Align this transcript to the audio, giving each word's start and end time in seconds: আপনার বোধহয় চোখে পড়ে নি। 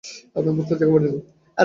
আপনার 0.35 0.53
বোধহয় 0.55 0.67
চোখে 0.69 0.85
পড়ে 0.89 1.05
নি। 1.05 1.19